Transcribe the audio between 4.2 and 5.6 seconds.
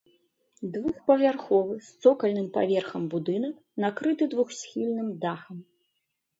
двухсхільным дахам.